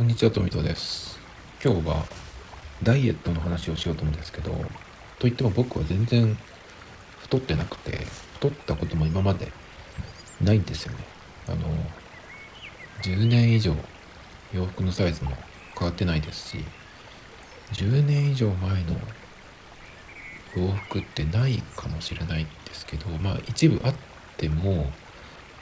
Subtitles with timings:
[0.00, 1.20] こんにちは、富戸です。
[1.62, 2.06] 今日は
[2.82, 4.50] ダイエットの話をしようと思うんですけど、
[5.18, 6.38] といっても僕は全然
[7.18, 7.98] 太ってなくて、
[8.32, 9.52] 太ったことも今まで
[10.42, 11.04] ないんですよね。
[11.48, 11.68] あの、
[13.02, 13.76] 10年以上
[14.54, 15.32] 洋服のサイズも
[15.78, 16.64] 変わってないですし、
[17.74, 18.98] 10年以上前の
[20.56, 23.94] 洋服ってないかもしれないんですけど、まあ一部あっ
[24.38, 24.90] ても、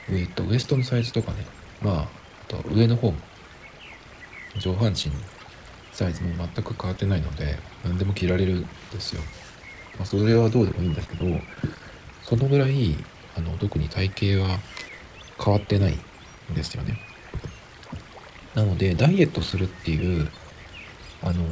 [0.07, 1.45] えっと、ウエストのサイズとかね、
[1.81, 2.07] まあ、あ
[2.47, 3.17] と上の方も
[4.59, 5.11] 上半身
[5.91, 9.21] サイズも全く変わってないので何でも着られるんですよ、
[9.97, 11.25] まあ、それはどうでもいいんだけど
[12.23, 12.95] そのぐらい
[13.35, 14.59] あの特に体型は
[15.43, 15.97] 変わってない
[16.51, 16.99] んですよね。
[18.55, 20.29] なのでダイエットするっていう
[21.21, 21.45] あの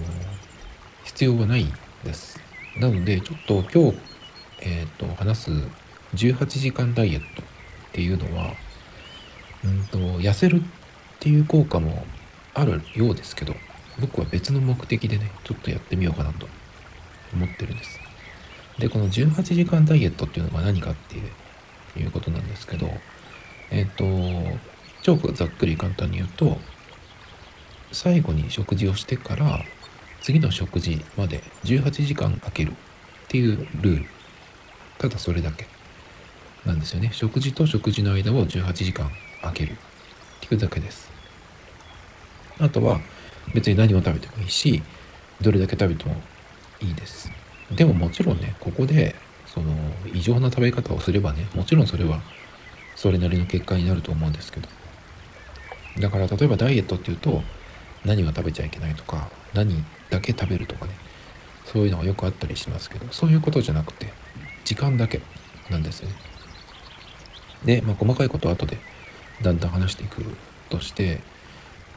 [1.06, 1.66] 必要はない
[2.04, 2.40] です。
[2.78, 3.98] なのでちょっと今日
[4.62, 5.52] えっ、と話す
[6.16, 7.46] 18時間ダイエットっ
[7.94, 8.54] ていうのは
[9.64, 10.62] うんと痩せるっ
[11.20, 12.06] ていう効果も
[12.58, 13.54] あるようですけど
[14.02, 16.48] 僕は別の目的でねちょっとやってみようかなと
[17.34, 18.00] 思ってるんです。
[18.80, 21.18] でこの18時間ダイエットっていうのが何かって
[22.00, 22.90] いうことなんですけど
[23.70, 24.04] えっ、と
[25.04, 26.58] 超ざっくり簡単に言うと
[27.92, 29.64] 最後に食事をしてから
[30.22, 32.74] 次の食事まで18時間空けるっ
[33.28, 34.06] ていうルール。
[34.98, 35.68] ただそれだけ
[36.66, 37.12] なんですよね。
[37.14, 39.76] 食事と食事の間を18時間空けるっ
[40.42, 41.07] ていうだけです。
[42.60, 43.00] あとは
[43.54, 44.82] 別に何を食べてもいいし
[45.42, 46.16] どれだけ食べても
[46.82, 47.32] いいです。
[47.72, 49.74] でももちろんねここでその
[50.14, 52.22] 異常な食べ方をすればねもちろんそれは
[52.96, 54.68] それなりの結果になると思うんですけど。
[56.00, 57.42] だから例えばダイエットっていうと
[58.06, 60.92] 何は食べちゃいけないとか何だけ食べるとかね
[61.66, 64.14] そういうのがよくあったりしますけどそういうことじゃなくて
[64.64, 65.22] 時間だけ
[65.70, 66.16] なんですよね。
[67.66, 68.78] で、まあ、細かいことは後で
[69.42, 70.24] だんだん話していく
[70.70, 71.22] として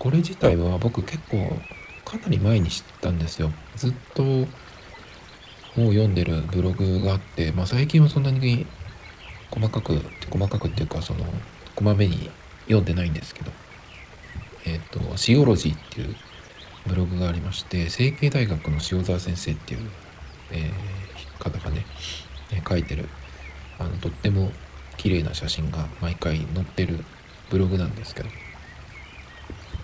[0.01, 1.37] これ自体は僕結構
[2.05, 3.53] かなり前に知ったんですよ。
[3.77, 4.25] ずっと
[5.77, 8.66] 本を読んでるブログがあって、まあ、最近はそんなに
[9.53, 11.25] 細かく細かくっていうかその
[11.77, 12.28] こまめに
[12.65, 13.53] 読んでないんですけど。
[14.66, 16.15] えっ、とシオロジーっていう
[16.87, 19.91] ブログがありまして成蹊大学の塩沢先生っていう、
[20.50, 21.00] えー
[21.41, 21.84] 方がね
[22.69, 23.09] 書いてる
[23.78, 24.53] あのとっても
[24.97, 27.05] 綺麗な写真が毎回載ってる
[27.49, 28.28] ブログなんですけど。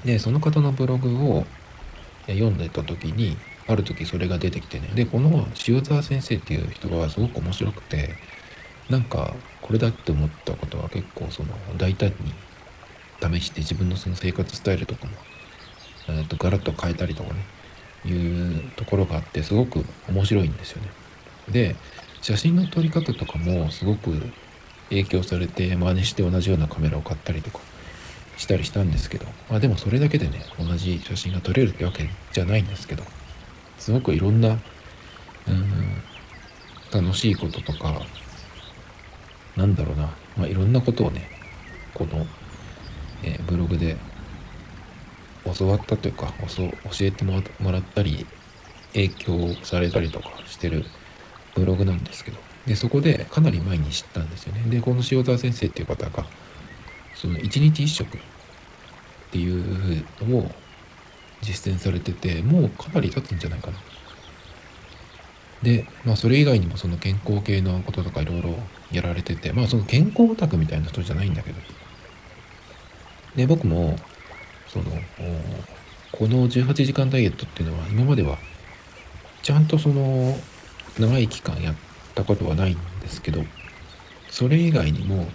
[0.07, 1.45] でその方のブログを
[2.29, 3.37] 読んでた時に
[3.67, 8.15] ある時それが出てきてねでこの塩沢先生っていう人がすごく面白くて
[8.89, 15.13] なんかこれだって思ったことは結構その大胆に試して自分のその生活スタイルとかも、
[16.09, 17.41] えー、とガラッと変えたりとかね
[18.05, 20.89] いうところがあってすごく面白いんですよね。
[21.51, 21.77] で
[22.23, 24.31] 写真の撮り方とかもすごく
[24.91, 27.59] 影響されて真似して同じようなカメラを買ったりとか
[28.37, 33.03] したりしたんですけどまあでもそれだけでね同じ写真が撮れるってわけじゃないんですけど
[33.79, 34.59] すごくいろんな
[35.49, 36.03] うん
[36.93, 38.03] 楽しいこととか
[39.57, 41.29] なんだろうな、まあ、いろんなことをね
[41.95, 42.27] この、
[43.23, 43.97] えーブログで
[45.55, 46.71] 教わったというか教
[47.01, 47.41] えても
[47.73, 48.27] らったり
[48.93, 50.85] 影響されたりとかしてる
[51.55, 54.63] ブログなんですけどでそこでかなり前に知ったんですよね。
[54.69, 56.27] でこの塩沢先生っていう方が
[57.17, 58.21] その一日一食っ
[59.33, 60.51] ていうのを
[61.43, 63.79] 実践されててもうかなり経つんじゃないかな。
[65.63, 68.55] でまあそれ以外にもその健康系のこととかいろいろ
[68.93, 71.61] やられててまあその健康オタクみたいな人じゃないんだけど。
[73.35, 73.97] で僕も
[74.69, 74.85] その
[76.11, 78.39] この18時間ダイエットっていうのは今までは
[79.43, 80.35] ちゃんとその
[80.99, 81.75] 長い期間やっ
[82.15, 83.45] たことはないんですけど
[84.31, 85.29] それ以外にも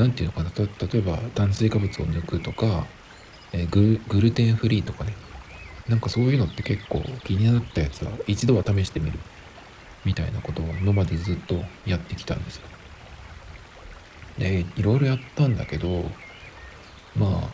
[0.00, 0.50] 何ていうのかな？
[0.56, 2.86] 例えば炭水化物を抜くとか、
[3.52, 5.14] えーグルグルテンフリーとかね。
[5.88, 9.18] なんかそういうのって結構気になったやつは一度は試してみる
[10.04, 12.62] みたいなことを今までずっとやってきたんですよ。
[14.38, 16.04] でいろいろやったんだけど
[17.16, 17.50] まあ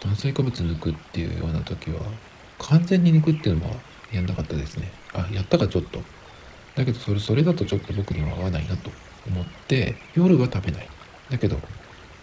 [0.00, 2.00] 炭水化物抜くっていうような時は
[2.58, 3.74] 完全に抜くっていうのは
[4.12, 4.92] やんなかったですね。
[5.14, 6.00] あやったかちょっと。
[6.76, 8.90] だけどそれそれだとちょっと僕には合わないなと
[9.26, 10.88] 思って夜は食べない。
[11.30, 11.58] だけど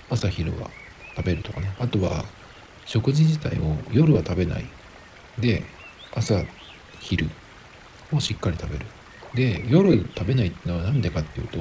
[0.09, 0.69] 朝昼は
[1.15, 1.73] 食べるとかね。
[1.79, 2.25] あとは
[2.85, 4.65] 食事自体を夜は食べない。
[5.39, 5.63] で
[6.13, 6.43] 朝
[6.99, 7.27] 昼
[8.11, 8.85] をしっかり食べる。
[9.33, 11.59] で夜食べないってのは何でかっていうと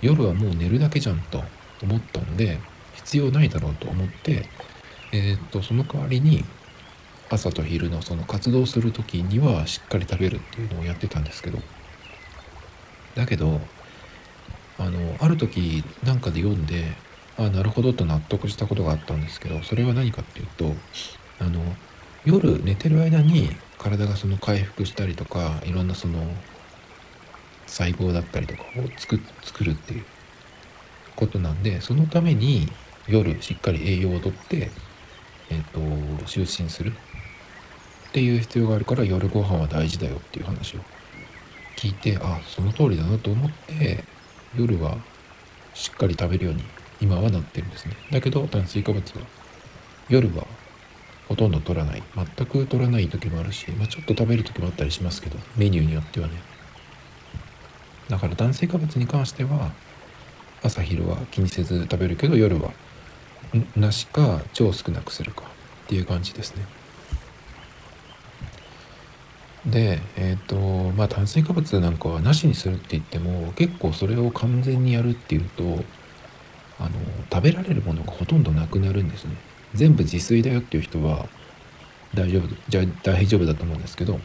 [0.00, 1.42] 夜はもう寝るだけじゃんと
[1.82, 2.58] 思ったので
[2.94, 4.48] 必要ないだろうと思って
[5.12, 6.44] えーっとその代わりに
[7.28, 11.58] 朝と昼のその活動する時にはしっかり食べるっていうのをやってたんですけど。
[13.14, 13.60] だけど
[14.78, 16.96] あのある時なんかで読んで
[17.38, 20.72] あなるほどと納得したことがあったんですけどそれは何かっていうと
[21.38, 21.62] あの
[22.24, 26.20] 夜寝てる間に体がその回復したりとかいろんなその
[27.66, 28.66] 細胞だったりとかを
[28.98, 30.04] 作作るっていう
[31.14, 32.68] ことなんでそのために
[33.06, 34.70] 夜しっかり栄養をとって
[35.50, 35.80] えっ、と
[36.26, 40.80] 就寝するっていう必要があるから夜ご飯は大事だよっていう話を
[41.76, 44.04] 聞いてあその通りだなと思って
[44.56, 44.98] 夜は
[45.72, 46.64] しっかり食べるように
[47.00, 47.94] 今はなってるんですね。
[48.10, 49.22] だけど炭水化物は
[50.08, 50.46] 夜は
[51.28, 52.02] ほとんど取らない。
[52.16, 56.34] 全く取らない時もあるし、まあ、ちょっと食べる時もあったりしますけどメニューによってはね。
[58.08, 59.70] だから炭水化物に関しては
[60.62, 62.72] 朝昼は気にせず食べるけど夜は
[63.76, 65.44] なしか超少なくするか
[65.84, 66.64] っていう感じですね。
[69.66, 75.84] でえっ、ー、とまあ炭水化物なんかはなしにするって言っても結構それを完全にやるっていうと
[76.80, 76.90] あの
[77.32, 79.32] 食べられるものがほとんどなくなるんですね。
[79.74, 81.28] 全部自炊だよっていう人は
[82.14, 84.18] 大丈夫じゃ大丈夫だと思うんですけど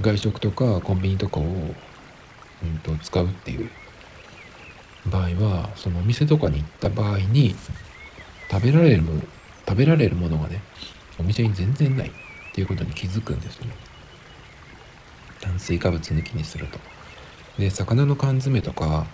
[0.00, 1.46] 外食とかコンビニとかを、う
[2.66, 3.70] んと、使うっていう
[5.06, 7.54] 場合はそのお店とかに行った場合に
[8.50, 9.02] 食べられる
[9.68, 10.62] 食べられるものがね
[11.18, 12.12] お店に全然ないっ
[12.54, 13.74] ていうことに気づくんですよね。
[15.40, 16.78] 炭水化物抜きにすると。
[17.58, 19.06] で魚の缶詰とか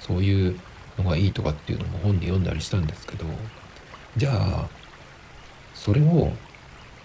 [0.00, 0.58] そういう
[0.98, 3.24] のがいいとかっていうのも本で読んだりしたんですけど
[4.16, 4.68] じゃあ
[5.74, 6.32] それを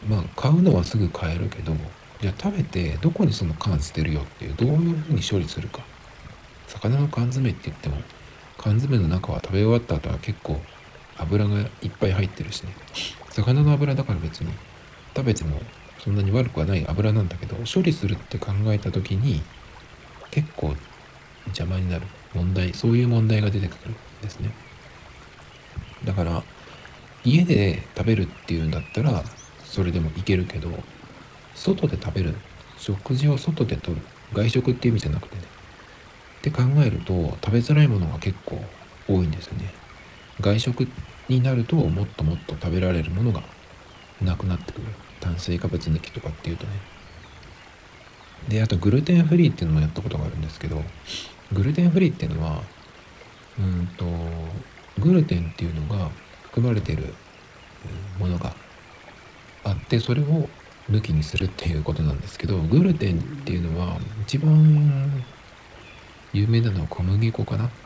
[0.08, 1.74] まあ買うのはすぐ買えるけど
[2.22, 5.82] じゃあ食べてどこにその缶捨てるよっていうどういうふうに処理するか。
[6.68, 7.98] 魚の缶詰って言っても
[8.58, 10.62] 缶詰の中は食べ終わった後は結構
[11.18, 12.74] 油がいっぱい入ってるしね。
[13.32, 14.52] 魚の油だから別に
[15.16, 15.60] 食べても
[15.98, 19.42] そんなに悪くはない油なんだけど処理するって考えた時に
[20.30, 20.76] 結構
[21.48, 22.06] 邪魔になる。
[22.34, 24.52] 問題そういう問題が出てくるんですね。
[26.06, 26.44] だから
[27.24, 29.24] 家で食べるっていうんだったら
[29.66, 30.70] それでもいけるけど
[31.56, 32.36] 外で食べる
[32.78, 33.98] 食事を外でとる
[34.34, 35.42] 外食っていう意味じゃなくてね。
[36.40, 38.64] って考えると食べづらいものが結構
[39.08, 39.74] 多いんですよね。
[40.40, 40.88] 外食
[41.28, 43.44] になるともっともっと食べられるものが
[44.22, 44.88] なくなってくる。
[45.20, 46.72] 炭水化物抜きとかっていうとね。
[48.48, 50.94] であとグルテンフリーっていうのもやったことがあるんですけど
[51.52, 52.72] グルテンフリーっていうのは
[53.58, 57.20] うんとグルテンっていうのが含まれてる
[58.16, 58.58] ものが
[59.64, 60.56] あってそれを
[60.90, 65.26] 抜きにするっていうことなんですけどグルテンっていうのは一番
[66.32, 67.78] 有名なのは小麦粉かな。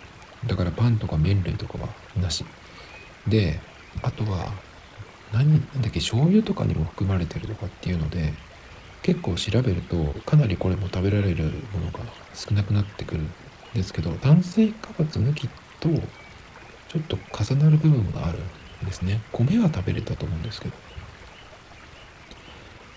[0.44, 2.53] だからパンとか麺類とかはなし。
[3.25, 3.65] で
[4.01, 4.65] あとは
[5.31, 8.39] 何だっけ醤油とかにも含まれてるとかっていうので
[9.03, 11.51] 結構調べるとかなりこれも食べられるも
[11.85, 12.00] のが
[12.33, 13.29] 少なくなってくるん
[13.75, 15.47] ですけど炭水化物抜き
[15.79, 15.89] と
[16.88, 19.21] ちょっと重なる部分があるんですね。
[19.31, 20.75] 米は食べれたと思うんですけど。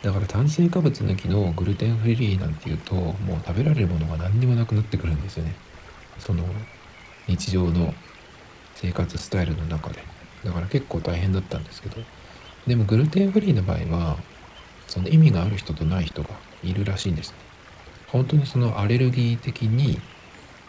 [0.03, 5.55] だから炭水化物抜きのグルテンフリーなんていうともう食べられるものが何にもなくなってくるんですよね。
[6.19, 6.45] その
[7.27, 7.95] 日常の
[8.75, 10.05] 生活スタイルの中で。
[10.45, 11.97] だから結構大変だったんですけど。
[12.67, 14.17] でもグルテンフリーの場合は
[14.87, 16.31] その意味がある人とない人が
[16.63, 17.37] いるらしいんですね。
[18.09, 20.01] 本当にそのアレルギー的に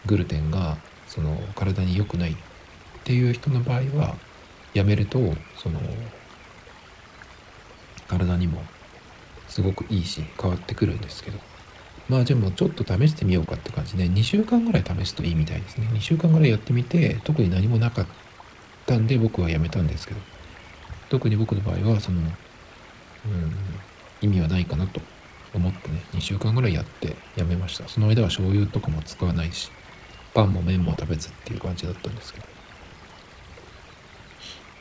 [0.06, 0.76] グルテンが
[1.06, 2.36] その体に良くないっ
[3.04, 4.16] ていう人の場合は
[4.74, 5.18] やめると
[5.56, 5.80] その
[8.08, 8.62] 体にも
[9.48, 11.38] すごくいいし変わってくるんですけど。
[12.08, 15.88] まあでもちょっと試してみようかって感じで2週間ぐらい試すといいみたいですね。
[15.92, 18.06] 2週間ぐらいやってみて特に何もなかっ
[18.86, 20.20] たんで僕はやめたんですけど。
[21.08, 22.28] 特に僕の場合はその、うん、
[24.20, 25.00] 意味はないかなと
[25.54, 27.88] 思ってね2週間ぐらいやってやめました。
[27.88, 29.70] その間は醤油とかも使わないし
[30.34, 32.46] パンも麺も食べずっていう感じだったんですけど。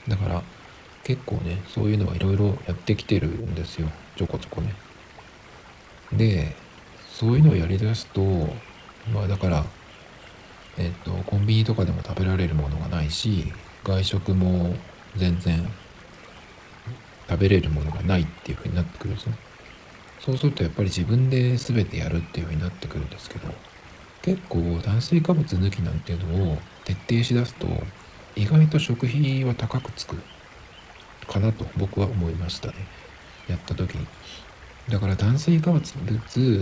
[0.10, 0.42] だから
[1.04, 3.90] 結構ねそういうのはいろいろやってきてるんですよ。
[4.16, 4.74] ちょこちょこね。
[6.14, 6.56] で
[7.12, 8.22] そういうのをやりだすと
[9.12, 9.66] まあだから
[10.78, 13.52] えっとコンビニとかでも食べられるものがないし
[13.84, 14.76] 外食も
[15.16, 15.68] 全然
[17.30, 19.38] 食べれるものがないっていう風になってくるんですね。
[20.20, 23.48] そうするとやっぱり自分で全てやるっていう風になってくるんですけど
[24.22, 27.68] 結構炭水化物抜きなんていうのを徹底しだすと
[28.36, 30.18] 意外と食費は高くつく
[31.28, 32.74] かなと僕は思いましたね。
[33.48, 34.06] やった時に。
[34.90, 35.94] だから炭水化物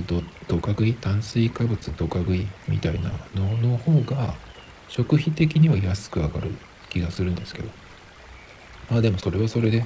[0.07, 4.35] ドドカ食い炭水化物ドカ食いみたいなのの方が
[4.87, 6.51] 食費的には安く上がる
[6.89, 7.69] 気がするんですけど。
[8.89, 9.85] まあでもそれはそれで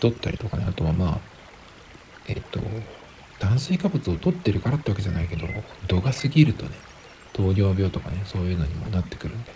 [0.00, 1.18] 太ったりとかねあとはまあ
[2.26, 2.60] えっと
[3.38, 5.46] 炭水化物を取ってるからってわけじゃないけど
[5.88, 6.72] 度が過ぎるとね
[7.32, 9.52] 糖尿病とかねそういうのにもなってくるんで。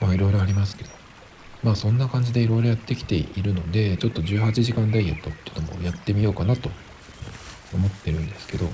[0.00, 0.90] まあいろいろありますけど。
[1.62, 6.70] まあそんな感じでいろいろやってきているのでちょっと18時間ダイエットっていうのもやってみようかなと
[7.72, 8.68] 思ってるんですけど。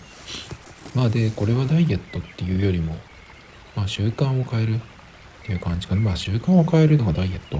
[0.94, 2.96] まあでこれはダイエットっていうよりも
[3.74, 4.78] まあ習慣を変えるっ
[5.46, 6.00] ていう感じかな。
[6.00, 7.58] まあ習慣を変えるのがダイエット？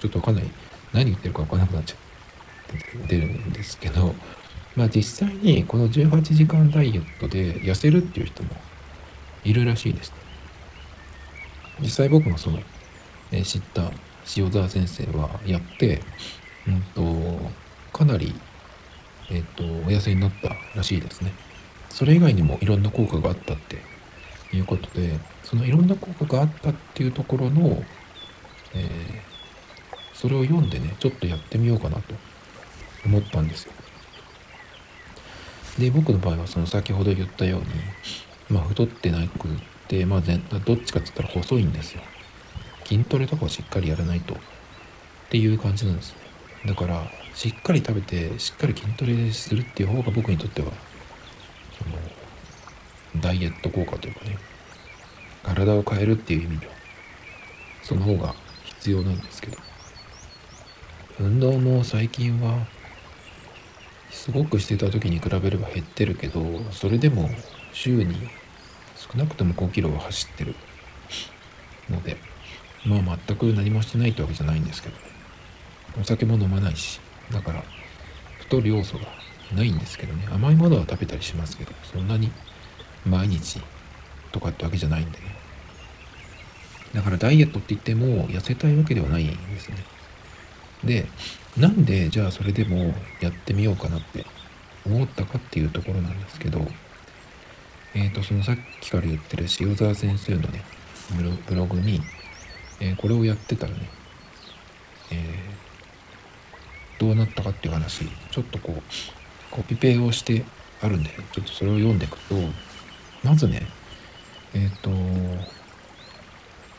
[0.00, 0.44] ちょっとかない。
[0.92, 1.96] 何言ってるかわかんなくなっちゃ
[3.04, 4.14] ってるんですけど
[4.76, 8.50] まあ実際にこの18時間ダイエットで痩せるっていう人も
[9.44, 10.12] いるらしいです。
[11.80, 12.60] 実際僕もその、
[13.32, 13.90] え、知った
[14.36, 16.00] 塩沢先生はやって、
[16.66, 17.50] うんと、
[17.92, 18.34] かなり、
[19.30, 21.32] えっ、ー、と、お痩せになったらしいですね。
[21.88, 23.78] それ以外にもいろんな効果があったって
[24.54, 27.82] いうことで、そのいろんな効果があったっていうところの、
[28.74, 29.29] えー、
[30.20, 32.14] それを読んでね、ちょっとやってみようかなと
[33.06, 33.72] 思ったんですよ。
[35.78, 37.66] で、僕の場合はその先ほど言ったように、
[38.50, 39.48] まあ太ってなく
[39.88, 42.02] て、まあ全、どっちかって言ったら細いんですよ。
[42.84, 44.38] 筋トレとかをしっかりやらないとっ
[45.30, 46.18] ていう感じなんですね。
[46.66, 50.70] だから、しっかり食べて、しっかり筋トレするっていう方が僕にとっては、
[51.78, 51.88] そ
[53.16, 54.36] の、ダイエット効果というかね、
[55.42, 56.74] 体を変えるっていう意味では、
[57.82, 58.34] その方が
[58.64, 59.69] 必要なんですけど、
[61.20, 62.66] 運動も最近は、
[64.10, 66.40] すごくしてた時に比べれば減ってるけど、
[66.72, 67.28] それでも
[67.74, 68.16] 週に
[68.96, 70.54] 少なくとも5キロは走ってる
[71.90, 72.16] ので、
[72.86, 74.94] まあ全く何もしてないってわけじゃないんですけど、
[76.00, 77.00] お酒も飲まないし、
[77.30, 77.62] だから
[78.38, 79.04] 太る要素が
[79.54, 82.32] ないんですけどね、甘いものは食べたりしますけど、そんなに
[83.04, 83.60] 毎日
[84.32, 85.36] とかってわけじゃないんでね。
[86.94, 89.76] だからダイエットって言っても痩せたいわけではないんですね。
[90.84, 91.06] で、
[91.56, 94.24] なんでじゃあそれでもやってみようかなって
[94.86, 96.66] 思ったかっていうところなんですけど、
[97.94, 100.62] えっ、ー、と、そのさっきから言ってる塩沢先生のね、
[101.46, 102.00] ブログに、
[102.80, 103.90] えー、これをやってたらね、
[105.10, 108.82] えー、どうなったかっていう話、ちょっとこう、
[109.50, 110.44] コピペをして
[110.80, 112.36] あるんで、ちょっとそれを読んでいくと、
[113.24, 113.66] まずね、
[114.54, 114.90] えっ、と、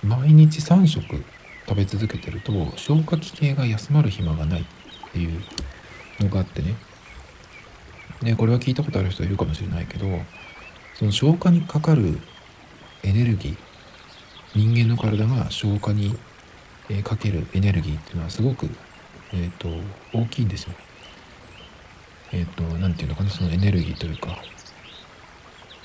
[0.03, 1.23] 毎日3食
[1.71, 4.65] 食べ続けてると、消化器系が休まる暇がないっ
[5.13, 5.41] ていう
[6.19, 6.75] のがあってね、
[8.21, 10.05] ね、これは聞いたことある人いるかもしれないけど、
[10.95, 12.19] その消化にかかる
[13.03, 13.57] エネルギー
[14.53, 16.13] 人間の体が消化に
[17.05, 18.67] かけるエネルギーっていうのはすごく、
[19.31, 19.69] えーと、
[20.11, 20.73] 大きいんですよ。
[22.33, 24.37] えっ、ー、と何て言うのかなそのエネルギーというか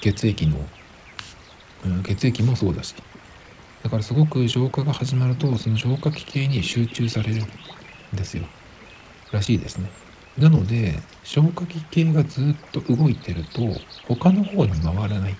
[0.01, 0.59] 血液の、
[1.85, 2.97] うん、血液もそうだし
[3.87, 7.47] だからすごく消化が始まるとその消化器系に集中されるん
[8.17, 8.43] ですよ
[9.31, 9.89] らしいですね。
[10.37, 13.61] なので消化器系がずっと動いてると
[14.09, 15.37] 他の方に回らないっ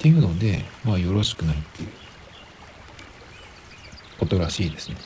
[0.00, 1.90] ていうのでまあよろしくないっていう
[4.18, 4.96] ことらしいですね。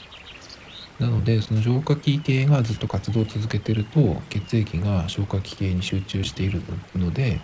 [0.99, 6.63] なのでその消化器系がずっと活動を続けてると血液が消化器系に集中している
[6.95, 7.43] ので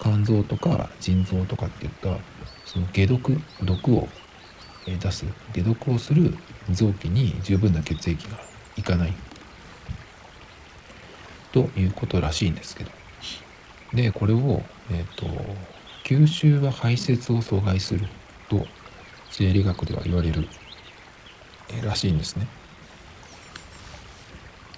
[0.00, 2.16] 肝臓とか腎臓とかっていった
[2.64, 4.08] その解毒毒を
[4.86, 6.36] 出す解毒をする
[6.70, 8.38] 臓器に十分な血液が
[8.76, 9.14] いかない。
[11.52, 12.90] ということらしいんですけど。
[13.92, 15.26] でこれを、えっ、ー、と
[16.04, 18.08] 吸収は排泄を阻害する。
[18.48, 18.66] と
[19.30, 20.46] 生理学では言われる、
[21.70, 22.46] えー、らしいんですね。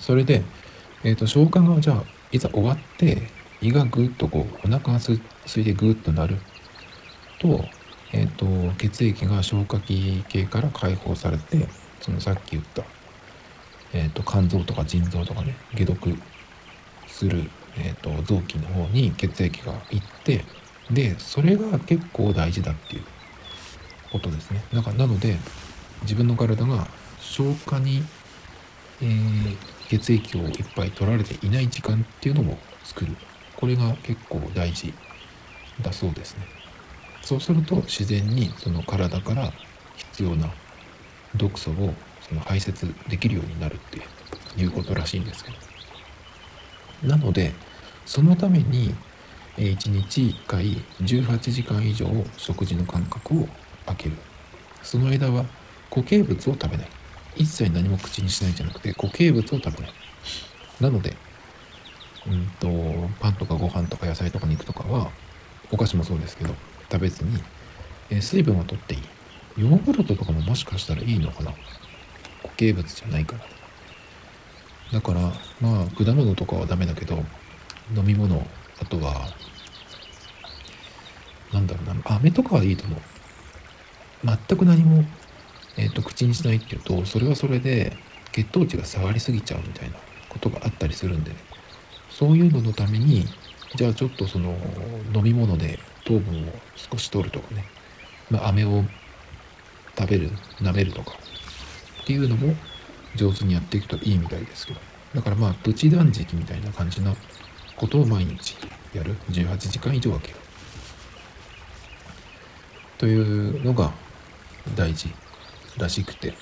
[0.01, 0.43] それで、
[1.03, 3.29] えーと、消化がじゃあいざ終わって
[3.61, 6.39] 胃がぐっとこうお腹が空いてぐっとなる。
[7.47, 7.65] と,、
[8.13, 11.67] えーと、血液が消化器系から解放されて
[12.01, 12.83] そのさっき言った、
[13.93, 16.15] えーと肝臓とか腎臓とかね解毒
[17.07, 20.45] する、えーと、臓器の方に血液が行って
[20.91, 23.05] でそれが結構大事だっていう
[24.13, 24.63] ことですね。
[24.73, 25.37] だからなので
[26.03, 26.87] 自分の体が
[27.19, 28.03] 消化に、
[29.03, 29.57] えー、
[29.89, 33.17] 血液をいっぱい取られていない時間っていうのを作る。
[33.57, 34.93] これが結構大事
[35.83, 36.56] だそうですね。
[37.27, 39.53] そうすると自然にその体から
[39.97, 40.49] 必要な
[41.35, 44.01] 毒素をその排泄できるようになるって
[44.63, 45.57] いうことらしいんですけど。
[47.09, 47.53] なので
[48.05, 48.95] そのために
[49.57, 52.07] 1日1回18時間以上
[52.37, 53.49] 食事の間隔を
[53.87, 54.17] 空ける。
[54.85, 55.45] その間は
[55.91, 56.89] 固形物を食べない。
[57.35, 59.93] 一切何も口にしないんじゃなくて固形物を食べない。
[60.81, 61.17] なので
[62.29, 62.69] うんと
[63.19, 65.11] パンとかご飯とか野菜とか肉とかは
[65.73, 66.55] お菓子もそうですけど
[66.91, 67.43] 食べずに、
[68.11, 69.03] え水分を取っていい。
[69.59, 71.53] ヨーグルトとかももしかしたらいいのかな。
[72.43, 73.41] 固形物じゃないから。
[74.93, 75.21] だから
[75.61, 77.17] まあ果物とかはダメだけど
[77.97, 78.47] 飲み物
[78.81, 79.27] あとは
[81.53, 83.01] なんだろうな飴とかはいいと思う。
[84.25, 85.05] 全く何も
[85.79, 87.93] えーと、口にしないっていうとそれはそれで
[88.33, 89.97] 血糖値が下がりすぎちゃうみたいな
[90.29, 91.37] ことがあったりするんで、ね、
[92.11, 93.27] そういうののために
[93.75, 94.57] じゃあちょっとその
[95.15, 97.65] 飲み物で糖分を少し取るとかね、
[98.31, 98.85] まあ、飴を
[99.99, 101.13] 食べる舐めるとか。
[102.03, 102.55] っていうのも
[103.17, 104.81] 上手にやっていくといいみたいですけど。
[105.15, 107.15] だからまあプチ断食みたいな感じな
[107.77, 108.57] ことを毎日
[108.95, 109.17] やる。
[109.31, 110.39] 18時間以上空ける。
[112.99, 113.93] というのが
[114.77, 115.13] 大事
[115.77, 116.35] らしくて。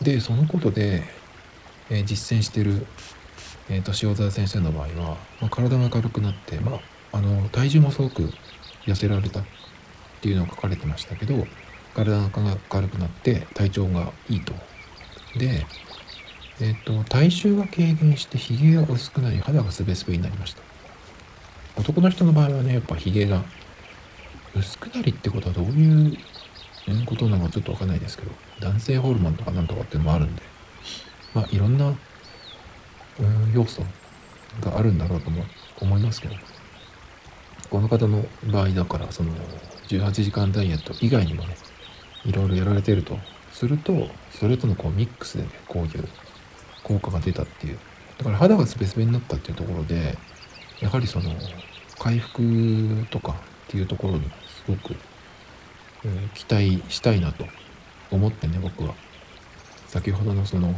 [0.00, 1.04] でそのことで、
[1.90, 2.86] えー、実践してる、
[3.68, 6.76] えーと、塩沢先生の場合は、まあ、体が軽くなって、ま
[7.12, 8.32] あ、あの体重もすごく
[8.90, 9.44] 痩せられたっ
[10.20, 11.46] ていうのが書かれてましたけど
[11.94, 12.30] 体が
[12.68, 14.52] 軽くなって体調がいいと。
[15.36, 15.66] で、
[16.60, 20.62] えっ、ー、と体臭が軽減してひげが薄くなり肌がすべすべになりました。
[21.76, 23.42] 男の人の場合はねやっぱひげが
[24.54, 26.18] 薄くなりってことはどういう
[27.06, 30.42] ことなのかちょっとわかんないですけど男性ホルモンとかなんとかっていうのもあるんで
[31.34, 31.96] まあいろんな、うん、
[33.54, 33.82] 要素
[34.60, 35.44] があるんだろうとも
[35.80, 36.34] 思いますけど
[37.70, 39.32] この方の場合だからその
[39.88, 41.56] 18時間ダイエット以外にもね
[42.24, 43.16] いろいろやられてると。
[43.52, 46.08] するとそれとのこうミックスでねこういう
[46.84, 47.78] 効果が出たっていう。
[48.18, 50.16] だから肌がスベスベになったっていうところで
[50.80, 51.30] やはりその
[51.98, 53.34] 回復とかっ
[53.68, 54.94] ていうところにすごく、
[56.04, 56.44] えー、期
[56.80, 57.44] 待したいなと。
[58.10, 58.94] 思ってね僕は。
[59.86, 60.74] 先ほどのその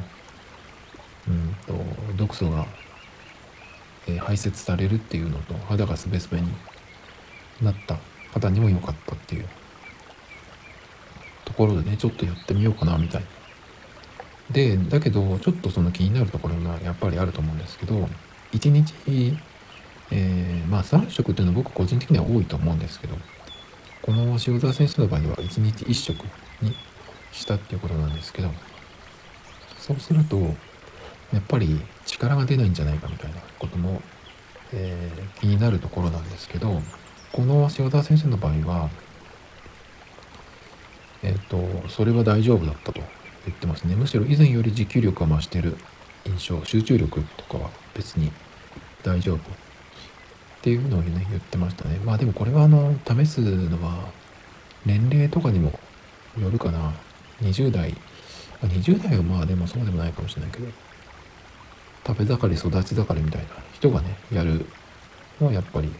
[1.28, 1.74] うんと
[2.16, 2.66] 毒素が、
[4.08, 6.48] え、排泄されるっていうのと肌がスベスベに
[7.60, 7.98] なった
[8.32, 9.48] 肌にも良かったっていう。
[11.44, 13.20] ところでねちょっとやってみようかなみたい。
[13.20, 13.26] な
[14.52, 18.08] でだけどちょっとその気になるところがやっぱりあると思うんですけど
[18.52, 19.36] 1日
[20.14, 23.16] えー、まあ3食っていうのは僕個人的には多いと思うんですけど
[24.02, 26.22] この塩沢先生の場合は1日1食
[26.60, 26.74] に
[27.32, 28.50] したっていうことなんですけど
[29.78, 30.36] そうすると
[31.32, 34.02] やっぱり力が出ないんじゃないかみたいなことも、
[34.74, 36.82] えー、気になるところなんですけど
[37.32, 38.90] この塩沢先生の場合は
[41.22, 43.00] えっ、ー、とそれは大丈夫だったと
[43.46, 43.96] 言ってますね。
[43.96, 45.76] むしろ以前より持久力が増してる
[46.26, 48.30] 印象集中力とかは別に
[49.02, 49.40] 大丈夫っ
[50.62, 51.98] ていうのをね言ってましたね。
[52.04, 54.10] まあでもこれはあの試すのは
[54.84, 55.78] 年齢とかにも
[56.38, 56.92] よるかな。
[57.40, 57.96] 20代。
[58.68, 60.66] 20代はまあでもそうでもないかもしれないけど
[62.06, 64.66] 食べ盛り育ち盛りみたいな人がねやる
[65.40, 65.92] のはやっぱり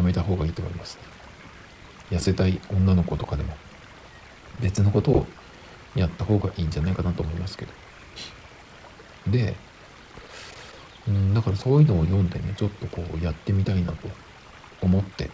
[0.00, 0.98] やめた方がいいと思います
[2.10, 3.54] 痩せたい女の子とかでも
[4.60, 5.26] 別のことを
[5.94, 7.72] やった方がいいんじゃないかなと思いますけど。
[9.26, 9.54] で
[11.08, 14.08] うん、だからそういうのを読んでねちょっとこうやってみたいなと
[14.82, 15.30] 思って。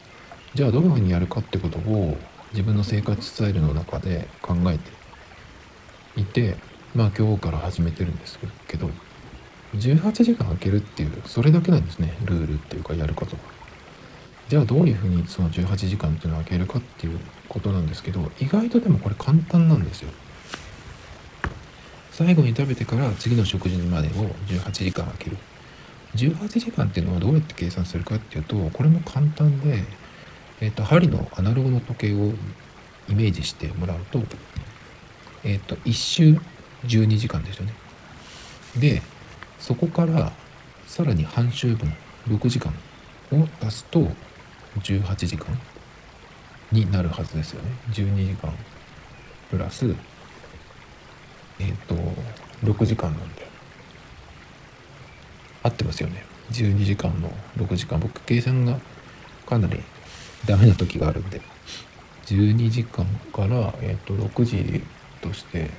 [0.54, 2.16] じゃあどういうふうにやるかってことを
[2.52, 4.90] 自分の生活スタイルの中で考えて
[6.20, 6.56] いて
[6.94, 8.88] まあ今日から始めてるんですけど
[9.74, 13.42] 18時間空けるっていうそれだけなんですねルールっていうかやることが。
[14.48, 20.10] じゃあどういうふうにその18時間っていうのを空けるかっていうことなんですけど意外とでもこれ簡単なんですよ。
[22.12, 24.10] 最後に食べてから次の食事までを
[24.46, 25.36] 18時間空ける
[26.14, 29.84] 18時間っていうのはどうやって計算するかっていうとこれも簡単で、
[30.60, 32.32] えーと、針のアナログの時計を
[33.08, 34.22] イメージしてもらうと,、
[35.44, 36.40] えーと、1周
[36.86, 37.74] 12時間ですよね。
[38.78, 39.02] で
[39.58, 40.32] そこから
[40.86, 41.92] さらに半周分
[42.28, 42.72] 6時間
[43.32, 44.08] を足すと
[44.80, 45.46] 18時間
[46.72, 47.70] になるはずですよね。
[47.92, 48.52] 12時間
[49.50, 49.86] プラス
[51.58, 51.94] えっ、ー、と
[52.64, 53.46] 6時間なんで。
[55.62, 56.24] 合ってますよね。
[56.52, 57.98] 12時間の6時間。
[57.98, 58.78] 僕計算が
[59.46, 59.80] かなり
[60.46, 61.40] ダメな時があるんで。
[62.26, 64.82] 12時間から、えーと、6時
[65.20, 65.70] として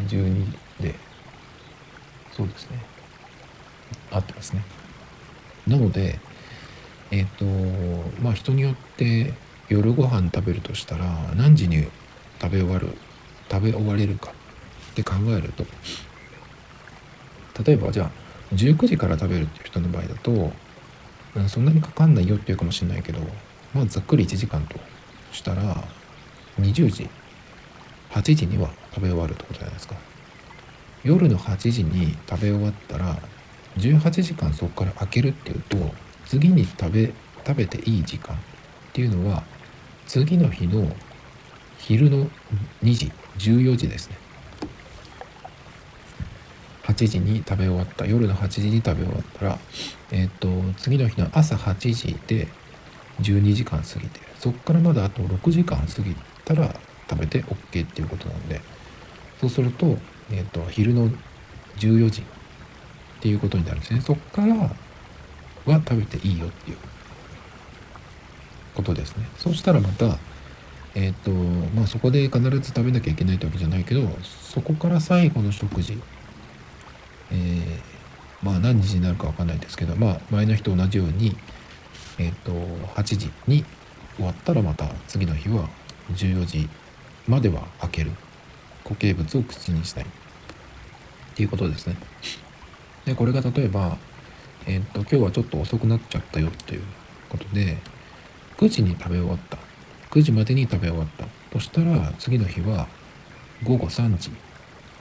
[0.00, 0.94] 12で。
[2.32, 2.78] そうですね。
[4.10, 4.62] 合ってますね。
[5.66, 6.18] なので
[7.10, 7.44] えっ、と
[8.22, 9.32] まあ人によって
[9.68, 11.04] 夜ご飯食べるとしたら
[11.36, 11.86] 何時に
[12.40, 12.88] 食べ終わる
[13.50, 15.64] 食べ終われるかって考えると
[17.62, 18.10] 例えばじゃあ
[18.54, 20.52] 19時から食べるっていう人の場合だと、
[21.48, 23.20] そんなにかかんないよっていうかもしれないけど
[23.72, 24.78] まあざっくり1時間と
[25.30, 25.84] したら
[26.58, 27.08] 20時
[28.10, 29.94] 8時には食べ終わるってことじゃないですか。
[31.04, 33.18] 夜の8時に食べ終わったら
[33.78, 35.76] 18時間そこから空けるっていうと
[36.30, 37.12] 次に食べ
[37.44, 38.38] 食べていい時間っ
[38.92, 39.42] ていうのは
[40.06, 40.86] 次の日の
[41.76, 42.28] 昼の
[42.84, 44.16] 2時14時ですね。
[46.84, 48.06] 8時に食べ終わった。
[48.06, 49.58] 夜の8時に食べ終わったら、
[50.12, 52.46] えっ、ー、と次の日の朝8時で
[53.22, 56.14] 12時間過ぎてそこからまだあと6時間過ぎ
[56.44, 56.72] たら
[57.08, 58.60] 食べて OK っていうことなんで
[59.40, 59.98] そうすると,、
[60.30, 61.10] えーと、昼の
[61.78, 62.24] 14時っ
[63.20, 64.00] ていうことになるんですね。
[64.00, 64.70] そっから
[65.66, 66.76] は食べていいよっていう
[68.74, 69.28] ことですね。
[69.36, 70.18] そうしたらまた
[70.94, 71.30] えっ、ー、と
[71.74, 75.98] まあそこで必ず食べなきゃいけないってわけじゃないけどそこから最後の食事
[77.32, 77.78] えー、
[78.42, 81.36] まあ何時になるか分かんないですけどまあ前の日と同じように
[82.18, 82.52] えっ、ー、と
[82.94, 83.64] 8時に
[84.16, 85.68] 終わったらまた次の日は
[86.12, 86.68] 14時
[87.28, 88.10] までは開ける。
[88.84, 90.04] 固形物を口にしたい。
[90.04, 90.06] っ
[91.34, 91.96] ていうことですね。
[93.04, 93.96] でこれが例えば
[94.66, 96.82] えっ、ー、と今日はちょっと遅くなっちゃったよという
[97.28, 97.78] ことで
[98.58, 99.58] 9時に食べ終わった。
[100.10, 101.26] 9時までに食べ終わった。
[101.50, 102.88] としたら次の日は
[103.62, 104.30] 午後3時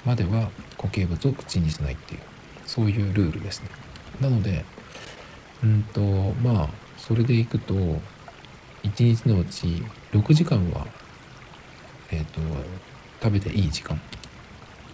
[0.06, 2.22] までは固形物を口にしないっていう
[2.66, 3.70] そういうルールですね。
[4.22, 4.66] なので
[5.64, 6.02] うんと
[6.42, 8.00] まあそれでいくと1
[8.84, 10.88] 日のうち6時間は
[12.12, 12.42] えっ、ー、と
[13.22, 14.00] 食べていい時間。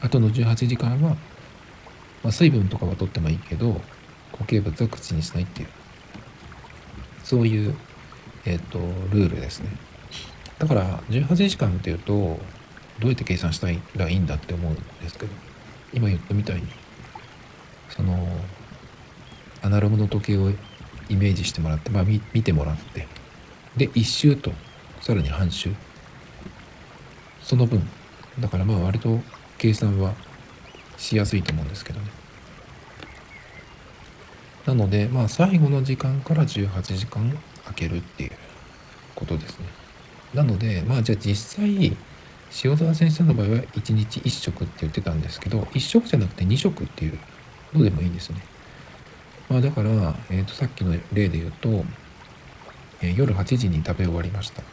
[0.01, 1.15] あとの18時間は、
[2.21, 3.81] まあ、水分とかは取ってもいいけど
[4.35, 5.67] 固形物は口にしないっていう。
[7.23, 7.75] そういう
[8.45, 8.79] えっ、ー、と
[9.11, 9.69] ルールですね。
[10.59, 12.39] だから18時間っていうとど
[13.03, 15.33] うやって計算したらいいんだって思うんですけど
[15.93, 16.67] 今言ったみたいに
[17.89, 18.25] その
[19.61, 20.49] アナログの時計を
[21.09, 23.07] イメージしてもらって、まあ、見てもらって
[23.75, 24.53] で1周と
[25.01, 25.69] さらに半周。
[27.41, 27.87] その分。
[28.39, 29.19] だからまあ割と
[29.59, 30.15] 計算は
[30.97, 32.07] しやすいと思うんですけどね。
[34.65, 37.31] なのでまあ最後の時間から18時間
[37.63, 38.31] 空けるっていう
[39.15, 39.65] ことですね
[40.33, 41.95] なのでまあじゃあ実際
[42.63, 47.19] 塩沢先生の場合は1日1食って言ってたんですけど1食じゃなくて2食っていう
[47.73, 48.41] のでもいいんですね。
[49.49, 49.89] まあ、だから、
[50.29, 51.83] えー、とさっきの例で言うと、
[53.01, 54.63] えー、夜8時に食べ終わりました。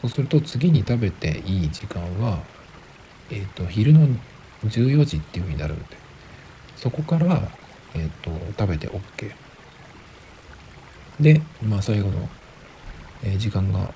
[0.00, 2.40] そうすると次に食べていい時間は、
[3.30, 4.06] えっ、ー、と昼の
[4.64, 5.84] 14時っていうふうになるんで
[6.76, 7.48] そこから、
[7.94, 9.32] えっ、と食べて OK。
[11.20, 12.28] で、まあ、最後の、
[13.22, 13.92] え時間が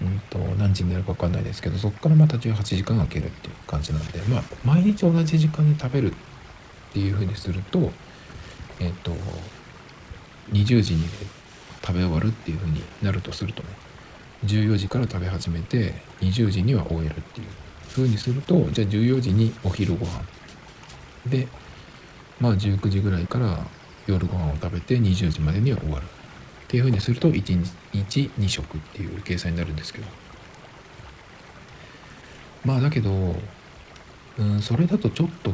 [0.00, 6.14] うんと何時になるか分かんないですけどそこからまた18時間空けるっていう感じなんでまあ毎日同じ時間に食べるっ
[6.92, 7.90] ていうふうにすると
[8.78, 9.12] えっ、と
[10.52, 11.04] 20時に
[11.82, 13.68] 食べ終わるっていうふうになるとするとね
[14.44, 17.46] 14時から食べ始めて20時には終えるっていう
[17.88, 20.22] ふうにするとじゃあ14時にお昼ご飯
[21.26, 21.48] で
[22.40, 23.66] まあ19時ぐらいから
[24.06, 26.06] 夜ご飯を食べて20時までには終わる。
[26.06, 30.06] っていうふうにすると1日2食っていう計算になるんですけど。
[32.64, 33.36] まあだけど、
[34.38, 35.52] うん、それだとちょっと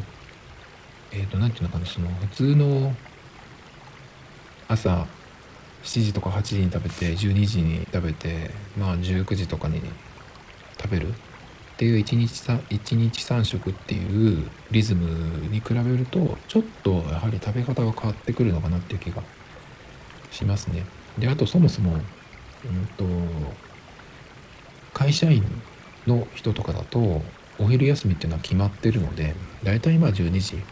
[1.13, 2.95] えっ、ー、と何て言うのかなその普通の
[4.69, 5.07] 朝
[5.83, 9.83] 7時とか8時に食べて12時に食べてまあ19時とかに
[10.81, 11.13] 食べる。
[11.83, 15.05] っていう1日 ,3 1日3食っていうリズム
[15.49, 19.21] に比べるとちょっとやはり食べ方が変わってくるのかなっていう気が
[20.31, 20.87] しますね。
[21.19, 22.01] であとそもそも、うん
[22.97, 23.05] と、
[24.95, 25.43] 会社員
[26.07, 27.21] の人とかだと
[27.59, 30.63] お昼休みっていうのは決まってるので大体まあ12時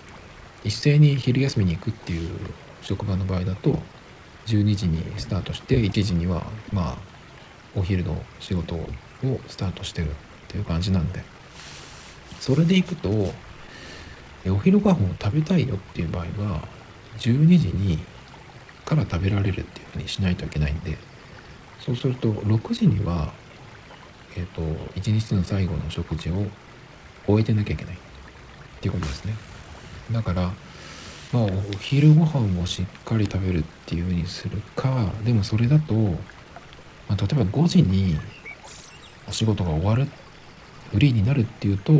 [0.62, 2.30] 一斉に昼休みに行くっていう
[2.82, 3.80] 職場の場合だと
[4.46, 6.98] 12時にスタートして1時にはまあ
[7.74, 8.86] お昼の仕事を
[9.48, 10.12] スタートしてる
[10.50, 11.22] っていう感じなんで。
[12.40, 13.08] それで行くと
[14.46, 16.66] お昼ご飯を食べたいよっていう場合は
[17.18, 17.98] 12時に
[18.86, 20.96] から食べられるっていうふうにしないといけないんで
[21.78, 23.32] そうすると6時には
[24.36, 24.62] えっ、ー、と
[24.98, 26.46] 1日の最後の食事を
[27.26, 27.98] 終えてなきゃいけないっ
[28.80, 29.34] ていうことですね。
[30.10, 30.50] だから
[31.32, 36.10] まあお昼ご飯をしっかり食べるっていうふうにするかでもそれだと、ま
[37.10, 38.16] あ、例えば5時に
[39.28, 40.06] お仕事が終わるっ
[40.92, 41.92] フリーになるっていうと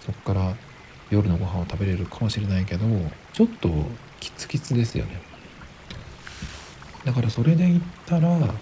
[0.00, 0.56] そこから
[1.10, 2.86] 夜のご飯を食べれるかもしれないけど
[3.32, 3.68] ちょっと
[4.20, 5.20] キツキツですよね。
[7.04, 8.54] だからそれで言ったら、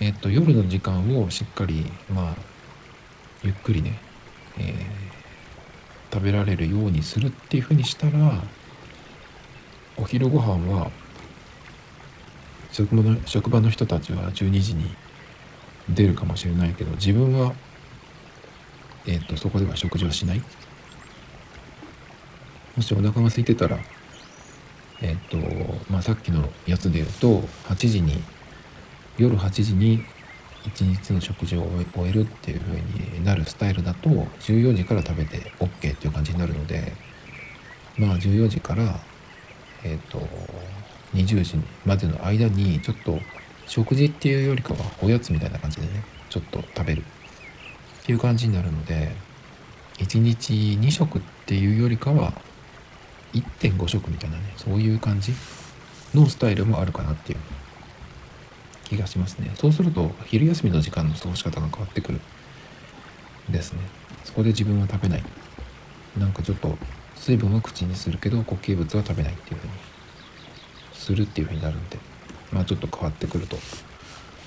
[0.00, 2.34] えっと、夜の時間をしっかり、まあ、
[3.42, 3.98] ゆっくりね、
[4.58, 8.42] えー、食べられるようにするっていうふうにしたら、
[9.96, 10.90] お昼ご飯は、
[12.72, 14.94] 職場の職場の人たちは12時に
[15.88, 17.54] 出るかもしれないけど、自分は、
[19.06, 20.42] えっと、そこでは食事はしない。
[22.76, 23.78] もしお腹が空いてたら、
[25.00, 25.36] えっと
[25.90, 28.22] まあ、さっきのやつで言うと8時に
[29.18, 30.04] 夜8時に
[30.64, 36.92] 1日の食事を終えるっていう風になるスタイルだと14時から食べて OK っていう感じになるので
[37.98, 38.98] まあ14時から
[39.84, 40.18] えっ、と
[41.14, 43.20] 20時までの間にちょっと
[43.66, 47.04] 食事っていうよりかはおやつみたいな感じでねちょっと食べる
[48.06, 49.10] っていう感じになるので
[49.98, 52.32] 1日2食っていうよりかは
[53.32, 55.32] 1.5食みたいなねそういう感じ
[56.14, 57.38] のスタイルもあるかなっていう
[58.84, 59.50] 気がしますね。
[59.56, 62.20] そうすると昼休みの時間の過ごし方が変わってくる
[63.50, 63.80] ですね。
[64.22, 65.24] そこで自分は食べない。
[66.16, 66.78] なんかちょっと
[67.16, 69.72] 水分は口にするけど固形物は食べないっていうふうに
[70.94, 71.98] するっていうふうになるんで
[72.52, 73.58] まあちょっと変わってくると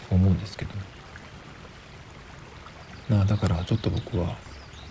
[0.10, 0.74] 思うんですけど。
[0.74, 0.98] ね
[3.10, 4.38] まあだからちょっと僕は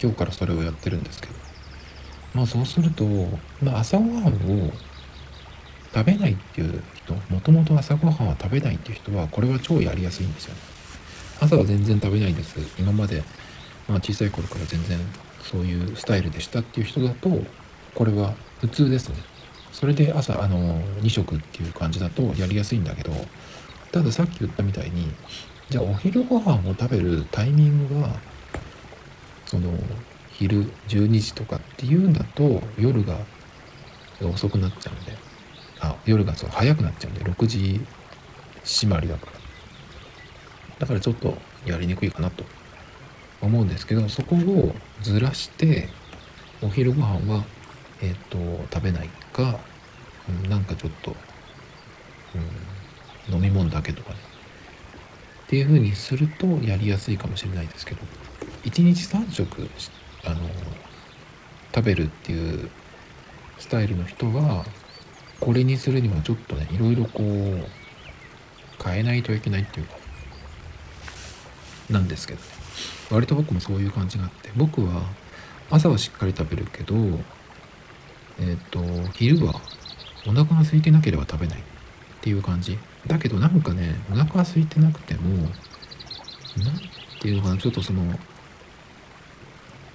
[0.02, 1.34] 今日からそれをやってるんですけど。
[2.34, 3.04] まあそうすると、
[3.62, 4.70] まあ、朝ごはんを
[5.94, 10.60] 食べないっていう人もともと朝ごはんは食べないっていう人はこれは超やりやすいんですよね。
[11.40, 12.58] 朝は全然食べないです。
[12.78, 13.22] 今まで、
[13.88, 14.98] まあ、小さい頃から全然
[15.42, 17.30] そういうスタイルでしたっていう人だと
[17.94, 19.16] これは普通ですね。
[19.72, 23.12] それで朝あの2食っていう感じだとやりやすいんだけど
[23.92, 25.12] たださっき言ったみたいに
[25.70, 28.08] じゃあお昼ご飯を食べるタイミングが
[29.46, 29.72] その
[30.30, 33.18] 昼12時とかっていうんだと夜が
[34.22, 35.12] 遅くなっちゃうんで
[35.80, 37.80] あ夜がそう早くなっちゃうんで6時
[38.64, 39.32] 締まりだから。
[40.80, 42.44] だからちょっとやりにくいかなと。
[43.40, 45.88] 思うんですけどそこをずらして
[46.62, 47.44] お昼ご飯は
[48.02, 49.60] えっ、ー、と食べないか、
[50.46, 51.14] ん、なんかちょっと、
[53.28, 54.16] うん、飲み物だけとかね。
[55.48, 58.02] っていう風にするとやりやすいかもしれないですけど
[58.64, 59.70] 1日3食
[60.26, 60.36] あの
[61.74, 62.68] 食べるっていう
[63.58, 64.66] スタイルの人は
[65.40, 69.96] これにするにはちょっとねいろいろこう変えないといけないっていうか
[71.88, 72.46] なんですけどね。
[73.10, 75.02] 割と僕もそういう感じがあって僕は
[75.70, 78.82] 朝はしっかり食べるけどえっ、ー、と
[79.14, 79.54] 昼は
[80.26, 81.62] お腹が空いてなければ食べないっ
[82.20, 85.48] ていう感じだけどなんかねお腹が空いてなくても
[86.56, 88.02] 何ていうのかなちょっとその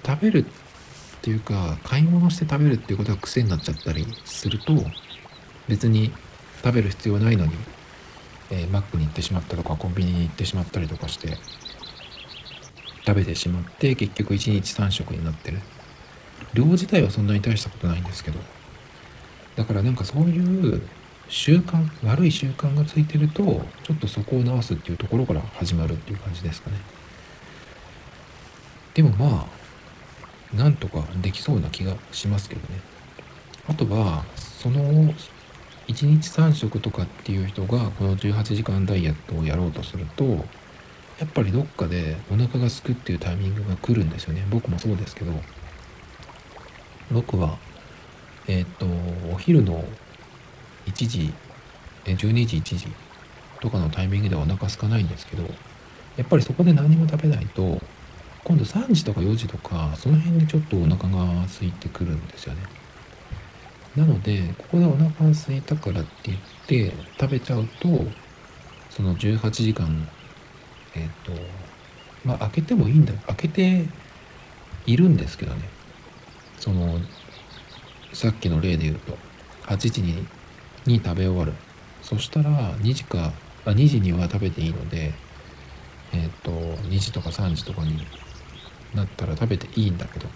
[0.04, 0.44] 食べるっ
[1.22, 4.74] ていうか買い物して食べるっていうことが癖になっちゃったりすると
[5.68, 6.12] 別に
[6.62, 7.52] 食べる必要ないのに、
[8.50, 11.38] えー、マックに行ってしまったとかコンビニに行ってしまったりとかして
[13.06, 15.60] 食べてしまって結局1日3食になってる。
[16.54, 18.38] 量自体はそんなに大したことないんですけど。
[19.56, 20.82] だからなんかそういう
[21.28, 23.42] 習慣悪い習慣がついてると
[23.82, 26.76] ちょっとそこを直すっていうところから始まるっていう感じですかね。
[28.94, 29.46] でもま
[30.52, 32.80] あなんとかできそうな気がしますけどね。
[33.68, 34.80] あとはその
[35.88, 40.24] 1日3食とかっていう人がこの18時間ダイエットをやろうとすると
[41.18, 44.46] やっぱりどっかでお腹がすくっていうタイミングが来るんですよね。
[44.50, 45.32] 僕もそうですけど。
[47.10, 47.58] 僕は
[48.46, 48.86] えっ、と
[49.32, 49.84] お昼の
[50.86, 51.32] 1時
[52.06, 52.86] え12時1時
[53.60, 55.42] とかのタイミングではお腹空かないんですけど
[56.16, 57.80] やっぱりそこで何も食べないと
[58.44, 62.60] 今度3時とか4時とかその辺でちょっとお腹が空いてくるんですよね。
[63.96, 67.88] なのでここでお腹が空いたからって言って食べちゃうと
[68.90, 70.06] その18時間
[70.94, 71.32] えっ、と
[72.24, 73.84] まあ開けてもいいんだ開けて
[74.86, 75.62] いるんですけどね。
[76.58, 76.98] その
[78.12, 79.16] さっきの例で言うと
[79.64, 80.26] 8時に
[80.86, 81.52] に食べ終わる。
[82.02, 83.32] そしたら2時か
[83.64, 85.14] あ2時には食べていいので
[86.12, 88.06] えっ、と2時とか3時とかに
[88.94, 90.26] なったら食べていいんだけど。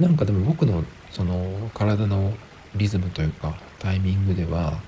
[0.00, 2.32] なんかでも僕のその体の
[2.74, 4.80] リズムというかタイミングでは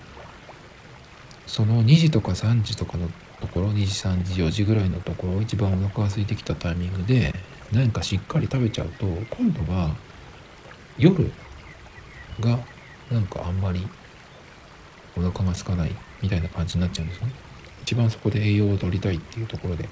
[1.47, 3.09] その2時とか3時とかの
[3.41, 7.35] ところ2時3時4時ぐらいのところ一番お腹が空いてきたタイミングで
[7.73, 9.95] 何かしっかり食べちゃうと今度は
[10.97, 11.31] 夜
[12.41, 12.59] が
[13.13, 13.87] なんかあんまり
[15.17, 17.31] お腹が空かないみたいな感じになっちゃうんですね。
[17.83, 19.89] 一番そこで栄養を取りたいっていうところで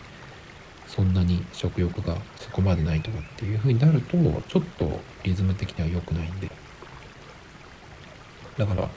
[0.86, 4.16] そんなに食欲がそこまでないとかっていう風になると
[4.48, 6.50] ちょっとリズム的には良くないんで。
[8.56, 8.88] だから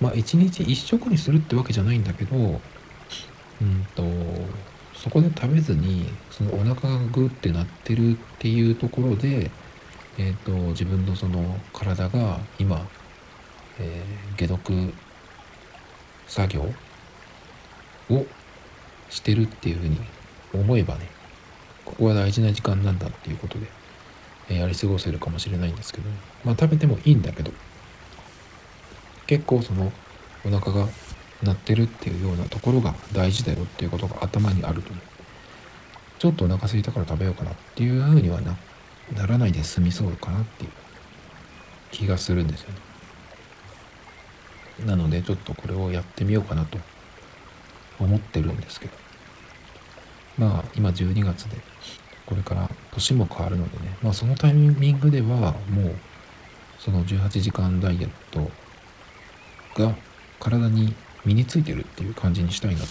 [0.00, 4.02] まあ一日一食にするってわけじゃないんだけどうんと
[4.94, 9.50] そこで食べずにそのお腹がグーってなってるっていうところで
[10.16, 12.86] えーと、自分のその体が今、
[13.80, 14.92] えー、解毒
[16.26, 16.62] 作業
[18.10, 18.26] を
[19.10, 19.98] してるっていうふうに
[20.52, 21.08] 思えばね
[21.84, 23.66] ここは大事な時間なんだっていうことで、
[24.48, 26.08] えやり過ごせるかもしれないんですけど、
[26.44, 27.52] まあ食べてもいいんだけど、
[29.26, 29.92] 結構その
[30.44, 30.88] お腹が
[31.42, 35.00] 鳴ってるっていうようなところが大事だよっていうことが頭にあるとね、
[36.18, 38.56] ちょっとお腹空いたから食べようかなっていうふうにはな
[39.14, 40.70] ならないで済みそうかなっていう
[41.90, 42.93] 気がするんですよね。
[44.86, 46.78] なのでちょっとこれをやってみようかなと
[48.00, 49.04] 思ってるんですけど。
[50.38, 51.56] まあ今12月で
[52.26, 55.94] これから年も変わるのでね、まあ、そのタイミングではもう
[56.78, 58.50] その18時間ダイエット
[59.80, 59.94] が
[60.40, 62.86] 体に身についてるっていう感じにしたいなと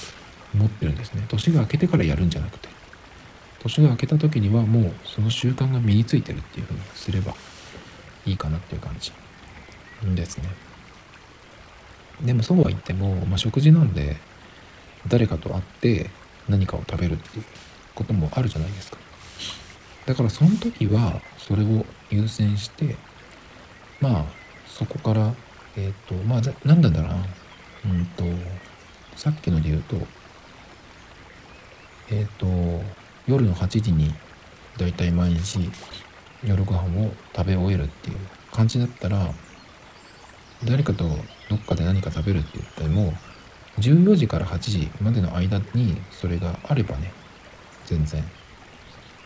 [0.54, 1.26] 思ってるんですね。
[1.28, 2.70] 年が明けてからやるんじゃなくて。
[3.60, 7.34] 年が明けた時にはもうその習慣が身についてるっていうふうにすれば
[8.26, 9.14] いいかなっていう感じ
[10.16, 10.50] ですね。
[12.24, 14.18] でもそうは言っても、まあ、食事なんで
[15.08, 16.10] 誰かと会って
[16.48, 17.46] 何かを食べるっていう
[17.94, 18.98] こともあるじゃないですか。
[20.06, 22.96] だからその時はそれを優先して
[24.02, 24.26] まあ
[24.68, 25.34] そこから
[25.76, 27.26] えっ、ー、とまあ何なんだろうな。
[27.86, 28.24] うんと
[29.18, 29.98] さっきので言うと
[32.10, 32.84] えっ、ー、と
[33.28, 34.14] 夜の8時に
[34.78, 35.70] だいたい毎日
[36.44, 38.18] 夜ご飯を食べ終えるっていう
[38.52, 39.34] 感じだったら
[40.66, 41.06] 誰かと
[41.50, 43.14] どっかで何か食べるって言っても
[43.80, 47.12] 14時から8時までの間にそれがあればね
[47.86, 48.24] 全然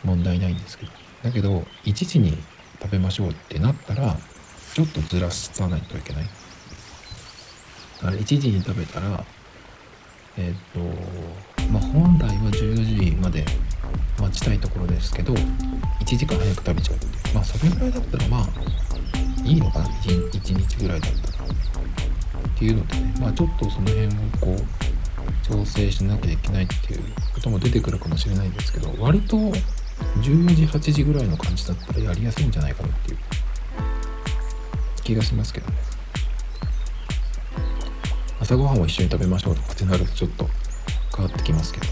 [0.04, 0.92] 問題ないんですけど。
[1.24, 2.38] だけど1時に
[2.82, 4.16] 食べましょうってなったら
[4.74, 6.30] ちょっとずらさないといけない。
[8.04, 9.24] あれ1時に食べたら
[10.38, 10.80] えっ、と
[11.72, 13.44] まあ本来は14時まで
[14.20, 18.48] 待ちたいところですけど1時間早く食べちゃうってまあそれぐらいだったらまあ
[19.48, 21.48] いいのかな？1, 1日ぐらいだったら。
[21.48, 24.10] っていうのでねまあちょっとその辺を
[24.42, 27.02] こう調整しなきゃいけないっていう
[27.34, 33.18] ことも出てくるかもしれないんですけど割と14時8時ぐらいの感じだったらやりやすいんじゃないかなっていう
[35.04, 35.78] 気がしますけどね。
[38.40, 40.48] 朝ごはんを一緒に食べましょうとかってなるとちょっと
[41.16, 41.86] 変わってきますけど。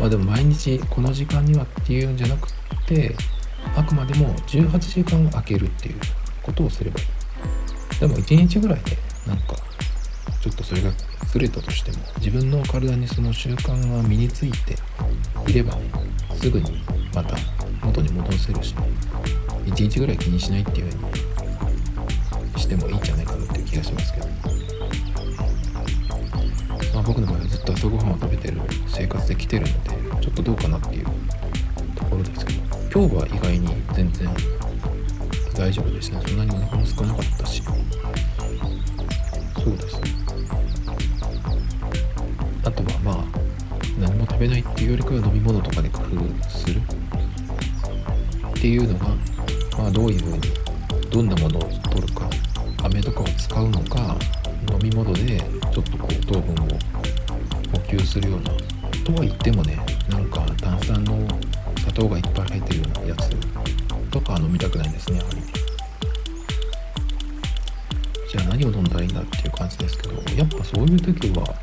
[0.00, 2.48] まあでも毎日この時間にはっていうんじゃなく
[2.86, 3.14] て
[3.76, 6.00] あくまでも18時間空けるっていう
[6.42, 7.06] ことをすればいい。
[8.00, 8.96] でも1日ぐらいで
[9.26, 9.56] なんか
[10.40, 10.90] ちょっとそれが
[11.26, 14.76] ずれたとしても自分の体にその習慣が身について
[15.48, 15.78] いれば
[16.34, 16.82] すぐに
[17.14, 17.36] また
[17.84, 18.74] 元に戻せるし
[19.66, 24.26] 1日ぐらい気にしないっていう風にしてもいいんじゃないかなっていう気がしますけど、
[26.92, 29.90] まあ、僕の場合はずっと朝ごはんを食べてる生活で来てるので
[30.22, 31.06] ちょっとどうかなっていう
[31.94, 32.61] ところですけど。
[32.94, 34.28] 今日は意外に全然
[35.56, 37.62] 大丈夫ですねそんなにお腹も空かなかったし。
[37.62, 37.70] そ
[39.70, 39.98] うです。
[39.98, 40.02] ね
[42.62, 43.24] あとはまあ
[43.98, 46.82] 何も食べないっていうよりかは飲み物とかで工夫する。
[48.50, 49.06] っていうのが
[49.78, 50.40] まあどういうふうに
[51.10, 52.28] どんなものを取るか
[52.82, 54.18] 飴とかを使うのか
[54.70, 55.38] 飲み物で
[55.72, 56.68] ちょっとこう糖分を
[57.72, 58.50] 補給するような。
[59.02, 59.78] とは言ってもね
[60.10, 61.21] なんか炭酸の
[61.92, 63.30] 砂糖がいっぱい入ってるようなやつ
[64.10, 65.42] とか飲みたくないんですねやはり。
[68.30, 71.54] じゃあ何を飲んだらいいんだっていう感じですけどやっぱそういう時は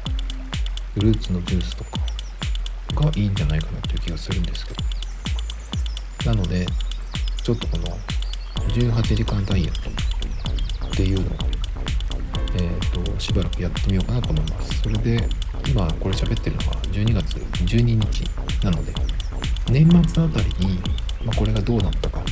[0.93, 4.73] フルーツのジュースとかがいいんじゃないかなっていう気がするんですけ
[6.25, 6.67] どなので
[7.41, 7.97] ちょっとこの
[8.67, 9.89] 18時間ダイエット
[10.89, 11.33] っていうのを
[12.53, 15.27] えっ、ー、としばらくやってみようかなと思いますそれで
[15.67, 18.23] 今これ喋ってるのが12月12日
[18.63, 19.09] なので
[19.71, 20.79] 年末あたりに、
[21.23, 22.23] まあ、これがどうなったか。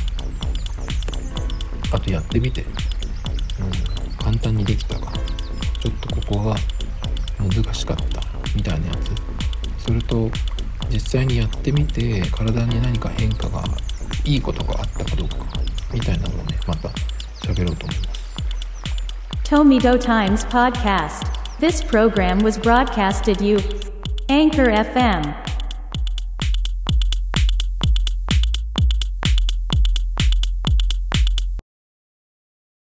[1.91, 2.71] あとやってみて、うん、
[4.17, 5.13] 簡単にできたか。
[5.80, 6.56] ちょっとここが
[7.39, 8.21] 難しかった。
[8.56, 9.84] みたいなやつ。
[9.84, 10.30] それと
[10.89, 13.63] 実際にやってみて体に何か変化が
[14.26, 15.38] いいことがあったかどうか。
[15.93, 16.89] みたいなのをねまた
[17.45, 18.17] 喋ろうと思います。
[19.43, 21.38] Tomido Times Podcast.
[21.60, 23.60] This program was broadcasted you.
[24.28, 25.46] Anchor FM